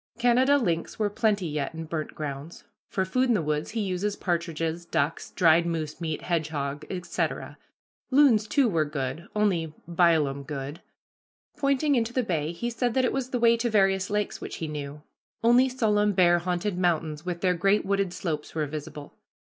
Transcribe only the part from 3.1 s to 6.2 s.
in the woods he uses partridges, ducks, dried moose